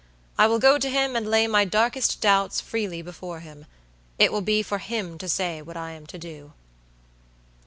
I 0.35 0.47
will 0.47 0.57
go 0.57 0.79
to 0.79 0.89
him 0.89 1.15
and 1.15 1.29
lay 1.29 1.45
my 1.45 1.63
darkest 1.63 2.21
doubts 2.21 2.59
freely 2.59 3.03
before 3.03 3.41
him. 3.41 3.67
It 4.17 4.31
will 4.31 4.41
be 4.41 4.63
for 4.63 4.79
him 4.79 5.19
to 5.19 5.29
say 5.29 5.61
what 5.61 5.77
I 5.77 5.91
am 5.91 6.07
to 6.07 6.17
do." 6.17 6.53